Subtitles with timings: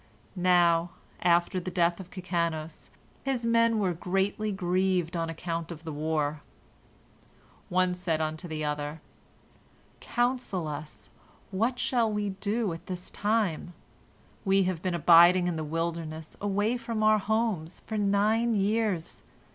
[0.35, 0.89] Now,
[1.21, 2.89] after the death of Kikanos,
[3.23, 6.41] his men were greatly grieved on account of the war.
[7.69, 8.99] One said unto the other,
[9.99, 11.11] "Counsel us,
[11.51, 13.75] what shall we do at this time?
[14.43, 19.21] We have been abiding in the wilderness, away from our homes, for nine years.